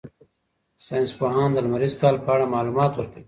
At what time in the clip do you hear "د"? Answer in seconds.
1.53-1.57